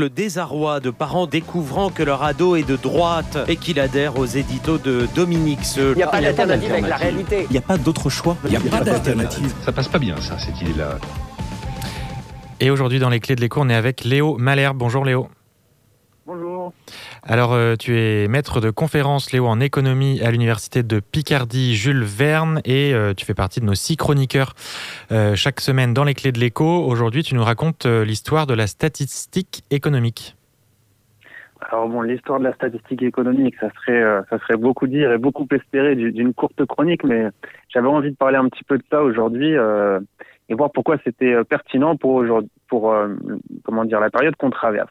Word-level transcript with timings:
Le 0.00 0.08
désarroi 0.08 0.80
de 0.80 0.88
parents 0.88 1.26
découvrant 1.26 1.90
que 1.90 2.02
leur 2.02 2.22
ado 2.22 2.56
est 2.56 2.66
de 2.66 2.76
droite 2.76 3.36
et 3.48 3.56
qu'il 3.56 3.78
adhère 3.78 4.18
aux 4.18 4.24
éditos 4.24 4.78
de 4.78 5.06
Dominique 5.14 5.62
Seux. 5.62 5.92
Il 5.92 5.96
n'y 5.96 6.02
a 6.02 6.06
pas 6.06 6.22
d'alternative 6.22 6.72
avec 6.72 6.88
la 6.88 6.96
réalité. 6.96 7.46
Il 7.50 7.52
n'y 7.52 7.58
a 7.58 7.60
pas 7.60 7.76
d'autre 7.76 8.08
choix. 8.08 8.34
Il 8.44 8.50
n'y 8.50 8.56
a 8.56 8.60
pas 8.60 8.80
d'alternative. 8.80 9.52
Ça 9.62 9.72
passe 9.72 9.88
pas 9.88 9.98
bien, 9.98 10.16
ça, 10.22 10.38
cette 10.38 10.58
idée-là. 10.62 10.96
Et 12.60 12.70
aujourd'hui, 12.70 12.98
dans 12.98 13.10
les 13.10 13.20
clés 13.20 13.36
de 13.36 13.42
l'écho, 13.42 13.60
on 13.60 13.68
est 13.68 13.74
avec 13.74 14.02
Léo 14.04 14.38
Malherbe. 14.38 14.78
Bonjour 14.78 15.04
Léo. 15.04 15.28
Alors, 17.22 17.52
euh, 17.52 17.74
tu 17.76 17.98
es 17.98 18.28
maître 18.28 18.60
de 18.60 18.70
conférence, 18.70 19.32
Léo, 19.32 19.46
en 19.46 19.60
économie 19.60 20.20
à 20.22 20.30
l'université 20.30 20.82
de 20.82 21.00
Picardie, 21.00 21.74
Jules 21.74 22.02
Verne, 22.02 22.60
et 22.64 22.94
euh, 22.94 23.12
tu 23.12 23.26
fais 23.26 23.34
partie 23.34 23.60
de 23.60 23.66
nos 23.66 23.74
six 23.74 23.96
chroniqueurs 23.96 24.54
euh, 25.12 25.34
chaque 25.34 25.60
semaine 25.60 25.92
dans 25.92 26.04
les 26.04 26.14
clés 26.14 26.32
de 26.32 26.38
l'écho. 26.38 26.64
Aujourd'hui, 26.64 27.22
tu 27.22 27.34
nous 27.34 27.44
racontes 27.44 27.84
l'histoire 27.84 28.46
de 28.46 28.54
la 28.54 28.66
statistique 28.66 29.64
économique. 29.70 30.34
Alors 31.60 31.88
bon, 31.88 32.00
l'histoire 32.00 32.38
de 32.38 32.44
la 32.44 32.54
statistique 32.54 33.02
économique, 33.02 33.54
ça 33.60 33.68
serait, 33.74 34.02
ça 34.30 34.38
serait 34.38 34.56
beaucoup 34.56 34.86
dire 34.86 35.12
et 35.12 35.18
beaucoup 35.18 35.46
espérer 35.52 35.94
d'une 35.94 36.32
courte 36.32 36.64
chronique, 36.64 37.04
mais 37.04 37.26
j'avais 37.68 37.86
envie 37.86 38.10
de 38.10 38.16
parler 38.16 38.38
un 38.38 38.48
petit 38.48 38.64
peu 38.64 38.78
de 38.78 38.84
ça 38.90 39.02
aujourd'hui 39.02 39.52
et 39.52 40.54
voir 40.54 40.72
pourquoi 40.72 40.96
c'était 41.04 41.44
pertinent 41.44 41.96
pour 41.96 42.24
pour 42.66 42.94
comment 43.62 43.84
dire 43.84 44.00
la 44.00 44.08
période 44.08 44.34
qu'on 44.36 44.48
traverse. 44.48 44.90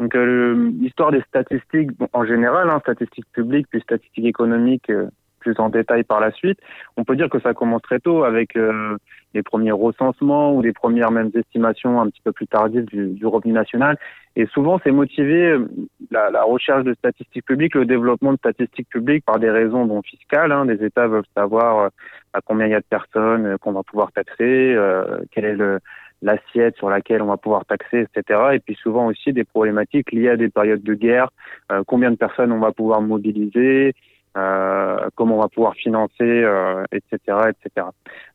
Donc 0.00 0.14
euh, 0.14 0.72
l'histoire 0.80 1.12
des 1.12 1.20
statistiques 1.28 1.90
en 2.14 2.24
général, 2.24 2.70
hein, 2.70 2.80
statistiques 2.80 3.30
publiques 3.32 3.66
puis 3.70 3.82
statistiques 3.82 4.24
économiques 4.24 4.88
euh, 4.88 5.08
plus 5.40 5.54
en 5.58 5.68
détail 5.68 6.04
par 6.04 6.20
la 6.20 6.30
suite, 6.32 6.58
on 6.96 7.04
peut 7.04 7.16
dire 7.16 7.28
que 7.28 7.38
ça 7.40 7.52
commence 7.52 7.82
très 7.82 7.98
tôt 7.98 8.24
avec 8.24 8.56
euh, 8.56 8.96
les 9.34 9.42
premiers 9.42 9.72
recensements 9.72 10.54
ou 10.54 10.62
les 10.62 10.72
premières 10.72 11.10
mêmes 11.10 11.30
estimations 11.34 12.00
un 12.00 12.08
petit 12.08 12.22
peu 12.22 12.32
plus 12.32 12.46
tardives 12.46 12.86
du, 12.86 13.08
du 13.08 13.26
revenu 13.26 13.52
national. 13.52 13.98
Et 14.36 14.46
souvent, 14.46 14.80
c'est 14.82 14.90
motivé 14.90 15.56
la, 16.10 16.30
la, 16.30 16.44
recherche 16.44 16.84
de 16.84 16.94
statistiques 16.94 17.44
publiques, 17.44 17.74
le 17.74 17.84
développement 17.84 18.32
de 18.32 18.38
statistiques 18.38 18.88
publiques 18.88 19.24
par 19.24 19.38
des 19.38 19.50
raisons 19.50 19.84
bon, 19.84 20.02
fiscales. 20.02 20.52
Hein. 20.52 20.64
Des 20.66 20.82
États 20.84 21.08
veulent 21.08 21.24
savoir 21.34 21.90
à 22.32 22.40
combien 22.42 22.66
il 22.66 22.72
y 22.72 22.74
a 22.74 22.80
de 22.80 22.84
personnes 22.88 23.56
qu'on 23.58 23.72
va 23.72 23.82
pouvoir 23.82 24.12
taxer, 24.12 24.76
quel 25.30 25.44
est 25.44 25.56
le 25.56 25.80
l'assiette 26.22 26.76
sur 26.76 26.90
laquelle 26.90 27.22
on 27.22 27.26
va 27.26 27.36
pouvoir 27.36 27.64
taxer, 27.64 28.06
etc. 28.14 28.40
Et 28.52 28.58
puis 28.60 28.74
souvent 28.74 29.06
aussi 29.06 29.32
des 29.32 29.44
problématiques 29.44 30.12
liées 30.12 30.30
à 30.30 30.36
des 30.36 30.48
périodes 30.48 30.82
de 30.82 30.94
guerre, 30.94 31.30
euh, 31.72 31.82
combien 31.86 32.10
de 32.10 32.16
personnes 32.16 32.52
on 32.52 32.58
va 32.58 32.72
pouvoir 32.72 33.00
mobiliser, 33.00 33.94
euh, 34.36 35.08
comment 35.16 35.36
on 35.36 35.40
va 35.40 35.48
pouvoir 35.48 35.74
financer, 35.74 36.44
etc., 36.92 37.18
euh, 37.28 37.50
etc. 37.50 37.86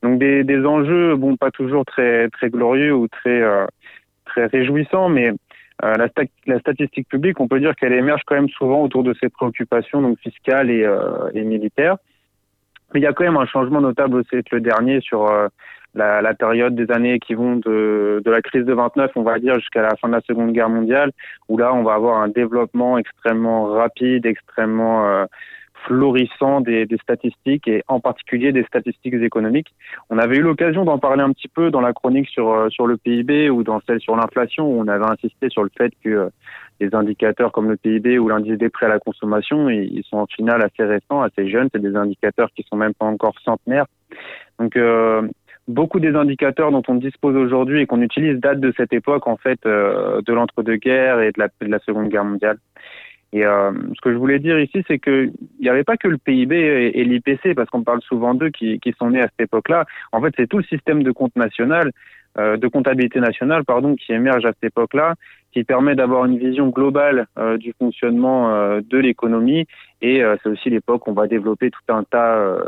Donc 0.02 0.20
des, 0.20 0.44
des 0.44 0.66
enjeux, 0.66 1.16
bon, 1.16 1.38
pas 1.38 1.52
toujours 1.52 1.86
très 1.86 2.30
très 2.30 2.50
glorieux 2.50 2.94
ou 2.94 3.08
très 3.08 3.42
très 4.26 4.48
réjouissants, 4.48 5.10
mais 5.10 5.32
la, 5.82 6.08
la, 6.48 6.60
statistique 6.60 7.08
publique, 7.08 7.40
on 7.40 7.48
peut 7.48 7.60
dire 7.60 7.76
qu'elle 7.76 7.94
émerge 7.94 8.22
quand 8.26 8.36
même 8.36 8.50
souvent 8.50 8.82
autour 8.82 9.04
de 9.04 9.14
ces 9.22 9.30
préoccupations 9.30 10.02
donc 10.02 10.18
fiscales 10.20 10.72
et, 10.72 10.90
et 11.34 11.44
militaires. 11.44 11.98
Mais 12.94 13.02
il 13.02 13.04
y 13.04 13.08
a 13.08 13.14
quand 13.14 13.26
même 13.26 13.38
un 13.38 13.46
changement 13.46 13.82
notable 13.82 14.16
aussi 14.16 14.42
le 14.52 14.62
dernier 14.62 15.02
sur 15.02 15.30
la, 15.96 16.22
la, 16.22 16.34
période 16.34 16.76
des 16.76 16.92
années 16.92 17.20
qui 17.20 17.34
vont 17.34 17.56
de, 17.56 18.22
de 18.24 18.32
la 18.32 18.42
crise 18.42 18.66
de 18.66 18.74
29, 18.74 19.12
on 19.16 19.24
va 19.24 19.40
dire, 19.40 19.56
jusqu'à 19.56 19.82
la 19.82 19.96
fin 19.96 20.08
de 20.08 20.14
la 20.14 20.22
Seconde 20.22 20.52
Guerre 20.52 20.70
mondiale, 20.70 21.12
où 21.50 21.58
là, 21.58 21.74
on 21.74 21.84
va 21.84 21.94
avoir 21.94 22.22
un 22.22 22.28
développement 22.28 22.98
extrêmement 22.98 23.66
rapide, 23.66 24.26
extrêmement 24.26 25.08
euh, 25.08 25.26
florissant 25.86 26.62
des, 26.62 26.86
des, 26.86 26.98
statistiques 26.98 27.68
et 27.68 27.84
en 27.88 28.00
particulier 28.00 28.52
des 28.52 28.64
statistiques 28.64 29.14
économiques. 29.14 29.74
On 30.10 30.18
avait 30.18 30.38
eu 30.38 30.42
l'occasion 30.42 30.84
d'en 30.84 30.98
parler 30.98 31.22
un 31.22 31.32
petit 31.32 31.48
peu 31.48 31.72
dans 31.72 31.82
la 31.82 31.94
chronique 31.94 32.28
sur 32.30 32.52
euh, 32.52 32.70
sur 32.70 32.88
le 32.88 32.98
PIB 32.98 33.50
ou 33.50 33.64
dans 33.64 33.80
celle 33.86 34.00
sur 34.00 34.16
l'inflation 34.16 34.66
où 34.66 34.82
on 34.82 34.88
avait 34.88 35.06
insisté 35.06 35.50
sur 35.50 35.64
le 35.64 35.70
fait 35.78 35.94
que 36.04 36.10
euh, 36.10 36.30
les 36.80 36.94
indicateurs 36.94 37.52
comme 37.52 37.70
le 37.70 37.78
PIB 37.78 38.20
ou 38.20 38.28
l'indice 38.28 38.58
des 38.58 38.70
prix 38.70 38.86
à 38.86 38.90
la 38.90 39.00
consommation, 39.00 39.70
ils, 39.70 40.04
sont 40.10 40.18
en 40.18 40.28
finale 40.28 40.62
assez 40.62 40.84
récents, 40.84 41.22
assez 41.22 41.50
jeunes. 41.50 41.70
C'est 41.74 41.82
des 41.82 41.96
indicateurs 41.96 42.50
qui 42.56 42.64
sont 42.64 42.76
même 42.76 42.94
pas 42.94 43.06
encore 43.06 43.36
centenaires. 43.44 43.86
Donc 44.60 44.76
euh, 44.76 45.28
beaucoup 45.68 46.00
des 46.00 46.16
indicateurs 46.16 46.72
dont 46.72 46.84
on 46.88 46.96
dispose 46.96 47.36
aujourd'hui 47.36 47.82
et 47.82 47.86
qu'on 47.86 48.02
utilise 48.02 48.40
datent 48.40 48.60
de 48.60 48.74
cette 48.78 48.94
époque, 48.94 49.28
en 49.28 49.38
fait, 49.38 49.60
euh, 49.66 50.22
de 50.22 50.34
l'entre-deux-guerres 50.34 51.22
et 51.22 51.32
de 51.32 51.40
la, 51.40 51.48
de 51.48 51.68
la, 51.68 51.80
Seconde 51.80 52.10
Guerre 52.10 52.26
mondiale. 52.26 52.58
Et 53.34 53.46
euh, 53.46 53.72
ce 53.96 54.02
que 54.02 54.12
je 54.12 54.18
voulais 54.18 54.40
dire 54.40 54.60
ici, 54.60 54.84
c'est 54.88 55.00
qu'il 55.00 55.34
n'y 55.60 55.70
avait 55.70 55.84
pas 55.84 55.98
que 55.98 56.08
le 56.08 56.18
PIB 56.18 56.56
et, 56.56 57.04
l'IPC, 57.04 57.54
parce 57.56 57.70
qu'on 57.70 57.84
parle 57.84 58.02
souvent 58.02 58.34
d'eux 58.34 58.50
qui, 58.50 58.80
qui, 58.80 58.94
sont 58.98 59.10
nés 59.10 59.22
à 59.22 59.28
cette 59.28 59.48
époque-là. 59.48 59.86
En 60.12 60.22
fait, 60.22 60.34
c'est 60.38 60.48
tout 60.48 60.58
le 60.58 60.64
système 60.64 61.04
de 61.04 61.12
compte 61.12 61.36
national, 61.36 61.92
euh, 62.38 62.56
de 62.58 62.68
comptabilité 62.68 63.20
nationale, 63.20 63.66
pardon, 63.66 63.96
qui 63.96 64.14
émerge 64.14 64.46
à 64.46 64.54
cette 64.54 64.72
époque-là, 64.72 65.16
qui 65.52 65.64
permet 65.64 65.96
d'avoir 65.96 66.26
une 66.26 66.38
vision 66.38 66.68
globale 66.68 67.28
euh, 67.38 67.58
du 67.58 67.74
fonctionnement 67.80 68.54
euh, 68.54 68.82
de 68.88 68.98
l'économie. 68.98 69.66
Et 70.02 70.22
c'est 70.44 70.50
aussi 70.50 70.70
l'époque 70.70 71.08
où 71.08 71.12
on 71.12 71.14
va 71.14 71.28
développer 71.28 71.72
tout 71.72 71.94
un 71.94 72.04
tas 72.04 72.38
euh, 72.38 72.64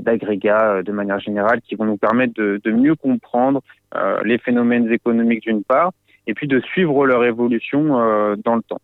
d'agrégats 0.00 0.76
euh, 0.76 0.82
de 0.82 0.92
manière 0.92 1.20
générale 1.20 1.60
qui 1.60 1.74
vont 1.74 1.84
nous 1.84 1.96
permettre 1.96 2.34
de, 2.34 2.60
de 2.64 2.72
mieux 2.72 2.94
comprendre 2.94 3.62
euh, 3.94 4.20
les 4.24 4.38
phénomènes 4.38 4.90
économiques 4.90 5.42
d'une 5.42 5.64
part 5.64 5.92
et 6.26 6.34
puis 6.34 6.48
de 6.48 6.60
suivre 6.60 7.06
leur 7.06 7.24
évolution 7.24 7.84
dans 8.44 8.56
le 8.56 8.62
temps. 8.62 8.80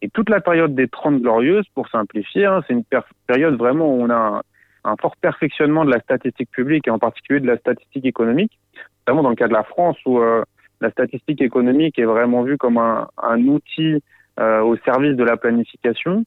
Et 0.00 0.08
toute 0.08 0.30
la 0.30 0.40
période 0.40 0.76
des 0.76 0.86
Trente 0.86 1.20
Glorieuses, 1.20 1.66
pour 1.74 1.88
simplifier, 1.88 2.44
hein, 2.44 2.62
c'est 2.66 2.72
une 2.72 2.84
période 3.26 3.56
vraiment 3.56 3.92
où 3.92 4.00
on 4.00 4.10
a 4.10 4.42
un, 4.84 4.96
fort 5.00 5.16
perfectionnement 5.16 5.84
de 5.84 5.90
la 5.90 5.98
statistique 5.98 6.52
publique 6.52 6.86
et 6.86 6.90
en 6.90 7.00
particulier 7.00 7.40
de 7.40 7.48
la 7.48 7.56
statistique 7.56 8.06
économique, 8.06 8.52
notamment 9.00 9.24
dans 9.24 9.30
le 9.30 9.34
cas 9.34 9.48
de 9.48 9.52
la 9.52 9.64
France 9.64 9.96
où 10.06 10.20
la 10.20 10.90
statistique 10.92 11.42
économique 11.42 11.98
est 11.98 12.04
vraiment 12.04 12.44
vue 12.44 12.58
comme 12.58 12.78
un, 12.78 13.08
un 13.20 13.40
outil 13.40 14.00
au 14.38 14.76
service 14.84 15.16
de 15.16 15.24
la 15.24 15.36
planification 15.36 16.24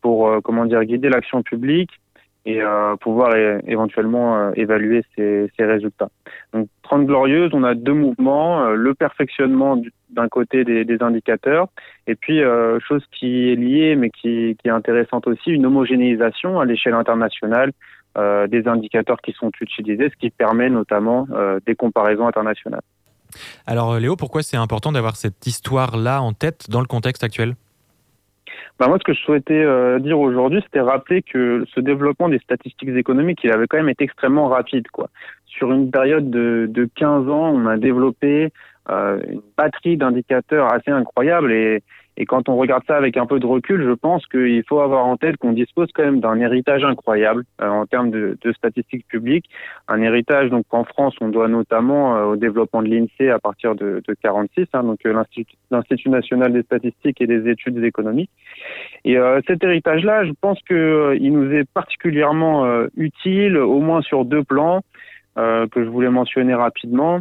pour 0.00 0.40
comment 0.42 0.64
dire 0.64 0.82
guider 0.84 1.10
l'action 1.10 1.42
publique 1.42 1.90
et 2.46 2.60
euh, 2.60 2.96
pouvoir 2.96 3.34
éventuellement 3.66 4.36
euh, 4.36 4.50
évaluer 4.54 5.02
ces, 5.16 5.48
résultats. 5.58 6.08
Donc 6.52 6.68
30 6.82 7.06
glorieuses, 7.06 7.50
on 7.54 7.64
a 7.64 7.74
deux 7.74 7.94
mouvements, 7.94 8.64
euh, 8.64 8.74
le 8.74 8.94
perfectionnement 8.94 9.80
d'un 10.10 10.28
côté 10.28 10.64
des, 10.64 10.96
indicateurs 11.00 11.66
et 12.06 12.14
puis 12.14 12.40
chose 12.86 13.02
qui 13.10 13.50
est 13.50 13.56
liée 13.56 13.96
mais 13.96 14.10
qui, 14.10 14.56
est 14.64 14.68
intéressante 14.68 15.26
aussi, 15.26 15.50
une 15.50 15.66
homogénéisation 15.66 16.60
à 16.60 16.64
l'échelle 16.64 16.94
internationale 16.94 17.72
des 18.16 18.68
indicateurs 18.68 19.20
qui 19.20 19.32
sont 19.32 19.50
utilisés, 19.60 20.08
ce 20.08 20.16
qui 20.16 20.30
permet 20.30 20.70
notamment 20.70 21.26
des 21.66 21.74
comparaisons 21.74 22.28
internationales. 22.28 22.82
Alors 23.66 23.98
Léo, 23.98 24.14
pourquoi 24.14 24.44
c'est 24.44 24.56
important 24.56 24.92
d'avoir 24.92 25.16
cette 25.16 25.44
histoire-là 25.48 26.22
en 26.22 26.32
tête 26.32 26.70
dans 26.70 26.80
le 26.80 26.86
contexte 26.86 27.24
actuel? 27.24 27.56
Bah 28.78 28.88
moi, 28.88 28.98
ce 28.98 29.04
que 29.04 29.12
je 29.12 29.20
souhaitais 29.20 29.62
euh, 29.62 29.98
dire 29.98 30.18
aujourd'hui, 30.18 30.60
c'était 30.64 30.80
rappeler 30.80 31.22
que 31.22 31.64
ce 31.74 31.80
développement 31.80 32.28
des 32.28 32.38
statistiques 32.38 32.88
économiques, 32.88 33.40
il 33.44 33.50
avait 33.50 33.66
quand 33.66 33.76
même 33.76 33.88
été 33.88 34.04
extrêmement 34.04 34.48
rapide. 34.48 34.88
Quoi. 34.88 35.08
Sur 35.46 35.72
une 35.72 35.90
période 35.90 36.30
de, 36.30 36.66
de 36.68 36.88
15 36.96 37.28
ans, 37.28 37.52
on 37.54 37.66
a 37.66 37.76
développé 37.76 38.50
euh, 38.90 39.20
une 39.28 39.42
batterie 39.56 39.96
d'indicateurs 39.96 40.72
assez 40.72 40.90
incroyable 40.90 41.52
et 41.52 41.82
et 42.16 42.26
quand 42.26 42.48
on 42.48 42.56
regarde 42.56 42.84
ça 42.86 42.96
avec 42.96 43.16
un 43.16 43.26
peu 43.26 43.40
de 43.40 43.46
recul, 43.46 43.82
je 43.82 43.92
pense 43.92 44.24
qu'il 44.26 44.62
faut 44.68 44.80
avoir 44.80 45.04
en 45.04 45.16
tête 45.16 45.36
qu'on 45.36 45.52
dispose 45.52 45.88
quand 45.92 46.04
même 46.04 46.20
d'un 46.20 46.38
héritage 46.38 46.84
incroyable 46.84 47.44
euh, 47.60 47.68
en 47.68 47.86
termes 47.86 48.10
de, 48.10 48.38
de, 48.40 48.52
statistiques 48.52 49.06
publiques. 49.08 49.50
Un 49.88 50.00
héritage 50.00 50.50
donc 50.50 50.64
en 50.70 50.84
France, 50.84 51.16
on 51.20 51.28
doit 51.28 51.48
notamment 51.48 52.16
euh, 52.16 52.24
au 52.24 52.36
développement 52.36 52.82
de 52.82 52.88
l'INSEE 52.88 53.30
à 53.30 53.40
partir 53.40 53.74
de, 53.74 54.00
de 54.06 54.14
46, 54.22 54.66
hein, 54.74 54.84
donc 54.84 55.00
euh, 55.06 55.24
l'Institut 55.70 56.08
national 56.08 56.52
des 56.52 56.62
statistiques 56.62 57.20
et 57.20 57.26
des 57.26 57.50
études 57.50 57.82
économiques. 57.82 58.30
Et 59.04 59.16
cet 59.46 59.62
héritage-là, 59.62 60.24
je 60.24 60.32
pense 60.40 60.58
qu'il 60.62 61.32
nous 61.32 61.52
est 61.52 61.68
particulièrement 61.74 62.66
utile, 62.96 63.58
au 63.58 63.80
moins 63.80 64.00
sur 64.00 64.24
deux 64.24 64.42
plans 64.42 64.80
que 65.36 65.68
je 65.76 65.88
voulais 65.88 66.08
mentionner 66.08 66.54
rapidement. 66.54 67.20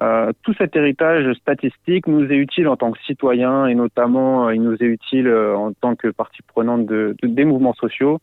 Euh, 0.00 0.32
tout 0.42 0.54
cet 0.54 0.74
héritage 0.74 1.32
statistique 1.34 2.06
nous 2.06 2.24
est 2.24 2.36
utile 2.36 2.66
en 2.68 2.76
tant 2.76 2.92
que 2.92 2.98
citoyens 3.02 3.66
et 3.66 3.74
notamment 3.74 4.48
euh, 4.48 4.54
il 4.54 4.62
nous 4.62 4.74
est 4.74 4.86
utile 4.86 5.28
euh, 5.28 5.54
en 5.54 5.72
tant 5.74 5.94
que 5.94 6.08
partie 6.08 6.42
prenante 6.42 6.86
de, 6.86 7.14
de 7.22 7.28
des 7.28 7.44
mouvements 7.44 7.74
sociaux. 7.74 8.18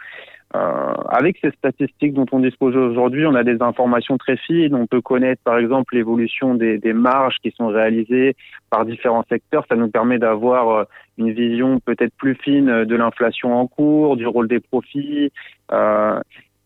avec 0.51 1.37
ces 1.41 1.51
statistiques 1.51 2.13
dont 2.15 2.25
on 2.31 2.39
dispose 2.39 2.75
aujourd'hui, 2.75 3.27
on 3.27 3.35
a 3.35 3.43
des 3.43 3.61
informations 3.61 4.17
très 4.17 4.35
fines. 4.35 4.73
On 4.73 4.87
peut 4.87 5.01
connaître 5.01 5.41
par 5.43 5.59
exemple 5.59 5.95
l'évolution 5.95 6.55
des, 6.55 6.79
des, 6.79 6.93
marges 6.93 7.37
qui 7.43 7.51
sont 7.51 7.67
réalisées 7.67 8.35
par 8.71 8.83
différents 8.83 9.25
secteurs. 9.29 9.63
Ça 9.69 9.75
nous 9.75 9.91
permet 9.91 10.17
d'avoir 10.17 10.87
une 11.19 11.31
vision 11.33 11.79
peut-être 11.79 12.15
plus 12.17 12.33
fine 12.33 12.83
de 12.85 12.95
l'inflation 12.95 13.53
en 13.53 13.67
cours, 13.67 14.17
du 14.17 14.25
rôle 14.25 14.47
des 14.47 14.59
profits. 14.59 15.31
Euh, 15.71 16.19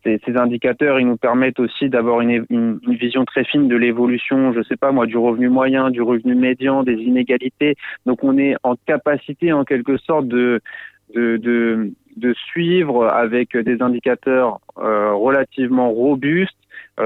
ces, 0.03 0.38
indicateurs, 0.38 1.00
ils 1.00 1.07
nous 1.07 1.17
permettent 1.17 1.59
aussi 1.59 1.89
d'avoir 1.89 2.21
une, 2.21 2.45
vision 2.88 3.25
très 3.25 3.44
fine 3.44 3.67
de 3.67 3.75
l'évolution, 3.75 4.53
je 4.53 4.61
sais 4.63 4.75
pas 4.75 4.91
moi, 4.91 5.05
du 5.05 5.17
revenu 5.17 5.50
moyen, 5.50 5.89
du 5.89 6.01
revenu 6.01 6.35
médian, 6.35 6.83
des 6.83 6.95
inégalités. 6.95 7.75
Donc 8.05 8.23
on 8.23 8.38
est 8.38 8.55
en 8.63 8.75
capacité 8.85 9.53
en 9.53 9.63
quelque 9.63 9.97
sorte 9.97 10.27
de 10.27 10.61
de, 11.13 11.38
de, 11.38 11.91
de 12.17 12.33
suivre 12.33 13.05
avec 13.07 13.55
des 13.55 13.81
indicateurs 13.83 14.59
euh, 14.79 15.13
relativement 15.13 15.91
robustes 15.91 16.57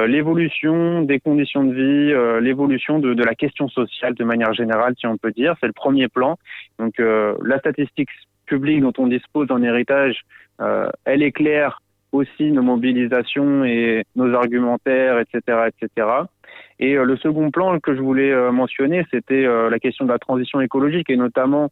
l'évolution 0.07 1.01
des 1.01 1.19
conditions 1.19 1.63
de 1.63 1.73
vie, 1.73 2.41
l'évolution 2.43 2.99
de, 2.99 3.13
de, 3.13 3.23
la 3.23 3.35
question 3.35 3.69
sociale 3.69 4.15
de 4.15 4.23
manière 4.25 4.53
générale, 4.53 4.93
si 4.99 5.07
on 5.07 5.17
peut 5.17 5.31
dire. 5.31 5.55
C'est 5.61 5.67
le 5.67 5.73
premier 5.73 6.09
plan. 6.09 6.37
Donc 6.77 6.99
la 6.99 7.57
statistique 7.59 8.09
publique 8.45 8.81
dont 8.81 8.91
on 8.97 9.07
dispose 9.07 9.49
en 9.49 9.63
héritage, 9.63 10.21
elle 11.05 11.23
éclaire 11.23 11.79
aussi 12.11 12.51
nos 12.51 12.61
mobilisations 12.61 13.63
et 13.65 14.03
nos 14.15 14.33
argumentaires, 14.33 15.19
etc., 15.19 15.69
etc. 15.69 16.27
Et 16.79 16.95
euh, 16.95 17.05
le 17.05 17.17
second 17.17 17.49
plan 17.49 17.79
que 17.79 17.95
je 17.95 18.01
voulais 18.01 18.31
euh, 18.31 18.51
mentionner, 18.51 19.03
c'était 19.11 19.45
euh, 19.45 19.69
la 19.69 19.79
question 19.79 20.05
de 20.05 20.11
la 20.11 20.19
transition 20.19 20.61
écologique 20.61 21.09
et 21.09 21.17
notamment 21.17 21.69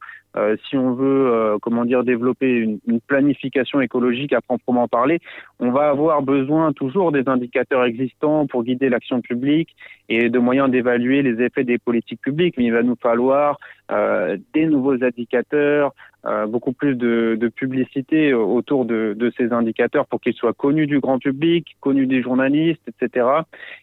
si 0.68 0.76
on 0.76 0.92
veut, 0.92 1.56
comment 1.62 1.86
dire, 1.86 2.04
développer 2.04 2.58
une, 2.58 2.80
une, 2.88 3.00
planification 3.00 3.80
écologique 3.80 4.34
à 4.34 4.42
proprement 4.42 4.86
parler, 4.90 5.22
on 5.62 5.72
va 5.72 5.88
avoir 5.88 6.22
besoin 6.24 6.74
toujours 6.74 7.14
des 7.14 7.24
indicateurs 7.30 7.86
existants 7.86 8.46
pour 8.46 8.66
guider 8.66 8.90
l'action 8.90 9.22
publique 9.22 9.78
et 10.10 10.28
de 10.30 10.38
moyens 10.38 10.70
d'évaluer 10.70 11.22
les 11.22 11.42
effets 11.42 11.64
des 11.64 11.78
politiques 11.78 12.20
publiques. 12.20 12.56
Mais 12.58 12.66
il 12.66 12.74
va 12.74 12.84
nous 12.84 12.98
falloir 13.02 13.58
des 13.90 14.66
nouveaux 14.66 15.04
indicateurs, 15.04 15.94
euh, 16.28 16.48
beaucoup 16.48 16.74
plus 16.74 16.96
de, 16.96 17.38
de, 17.40 17.48
publicité 17.50 18.34
autour 18.34 18.86
de, 18.86 19.14
de, 19.16 19.32
ces 19.38 19.54
indicateurs 19.54 20.08
pour 20.08 20.20
qu'ils 20.20 20.34
soient 20.34 20.54
connus 20.54 20.88
du 20.88 21.00
grand 21.00 21.20
public, 21.20 21.78
connus 21.82 22.08
des 22.08 22.24
journalistes, 22.24 22.82
etc. 22.88 23.28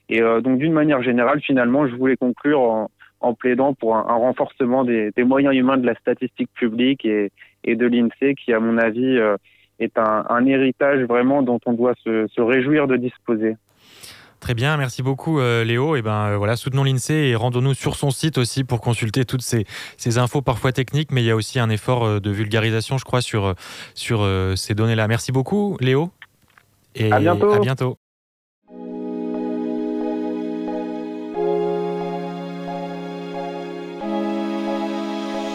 Et 0.08 0.20
euh, 0.22 0.40
donc 0.40 0.58
d'une 0.58 0.72
manière 0.72 1.02
générale, 1.02 1.40
finalement, 1.40 1.86
je 1.86 1.94
voulais 1.94 2.16
conclure 2.16 2.60
en, 2.60 2.90
en 3.20 3.34
plaidant 3.34 3.74
pour 3.74 3.94
un, 3.94 4.06
un 4.08 4.16
renforcement 4.16 4.82
des, 4.82 5.12
des, 5.12 5.22
moyens 5.22 5.54
humains 5.54 5.76
de 5.76 5.86
la 5.86 5.94
statistique 5.94 6.50
publique 6.52 7.04
et, 7.04 7.30
et 7.62 7.76
de 7.76 7.86
l'INSEE, 7.86 8.34
qui, 8.34 8.52
à 8.52 8.58
mon 8.58 8.76
avis, 8.76 9.18
euh, 9.18 9.36
est 9.78 9.96
un, 9.96 10.24
un, 10.28 10.44
héritage 10.44 11.04
vraiment 11.04 11.42
dont 11.42 11.60
on 11.64 11.74
doit 11.74 11.94
se, 12.02 12.26
se 12.26 12.40
réjouir 12.40 12.88
de 12.88 12.96
disposer. 12.96 13.54
Très 14.42 14.54
bien, 14.54 14.76
merci 14.76 15.04
beaucoup 15.04 15.38
euh, 15.38 15.62
Léo. 15.62 15.94
Et 15.94 16.02
ben 16.02 16.30
euh, 16.30 16.36
voilà, 16.36 16.56
soutenons 16.56 16.82
l'INSEE 16.82 17.28
et 17.28 17.36
rendons-nous 17.36 17.74
sur 17.74 17.94
son 17.94 18.10
site 18.10 18.38
aussi 18.38 18.64
pour 18.64 18.80
consulter 18.80 19.24
toutes 19.24 19.40
ces, 19.40 19.66
ces, 19.96 20.18
infos 20.18 20.42
parfois 20.42 20.72
techniques, 20.72 21.12
mais 21.12 21.22
il 21.22 21.26
y 21.26 21.30
a 21.30 21.36
aussi 21.36 21.60
un 21.60 21.70
effort 21.70 22.04
euh, 22.04 22.18
de 22.18 22.28
vulgarisation, 22.28 22.98
je 22.98 23.04
crois, 23.04 23.22
sur, 23.22 23.54
sur 23.94 24.28
ces 24.56 24.74
données-là. 24.74 25.06
Merci 25.06 25.30
beaucoup 25.30 25.76
Léo. 25.78 26.10
Et 26.96 27.12
à 27.12 27.20
bientôt. 27.20 27.52
À 27.52 27.60
bientôt. 27.60 27.98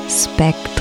Spectre. 0.07 0.76